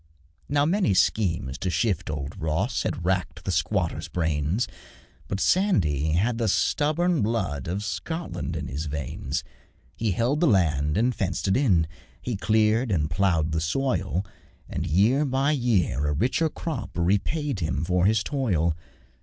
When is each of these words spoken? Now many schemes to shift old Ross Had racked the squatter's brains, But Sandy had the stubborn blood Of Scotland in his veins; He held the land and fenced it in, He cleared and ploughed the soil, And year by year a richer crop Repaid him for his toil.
Now 0.49 0.65
many 0.65 0.95
schemes 0.95 1.59
to 1.59 1.69
shift 1.69 2.09
old 2.09 2.35
Ross 2.41 2.81
Had 2.81 3.05
racked 3.05 3.45
the 3.45 3.51
squatter's 3.51 4.07
brains, 4.07 4.67
But 5.27 5.39
Sandy 5.39 6.13
had 6.13 6.39
the 6.39 6.47
stubborn 6.47 7.21
blood 7.21 7.67
Of 7.67 7.83
Scotland 7.85 8.55
in 8.55 8.65
his 8.65 8.87
veins; 8.87 9.43
He 9.95 10.09
held 10.09 10.39
the 10.39 10.47
land 10.47 10.97
and 10.97 11.13
fenced 11.13 11.47
it 11.49 11.55
in, 11.55 11.85
He 12.19 12.35
cleared 12.35 12.91
and 12.91 13.11
ploughed 13.11 13.51
the 13.51 13.61
soil, 13.61 14.25
And 14.67 14.87
year 14.87 15.23
by 15.23 15.51
year 15.51 16.07
a 16.07 16.13
richer 16.13 16.49
crop 16.49 16.89
Repaid 16.95 17.59
him 17.59 17.85
for 17.85 18.07
his 18.07 18.23
toil. 18.23 18.75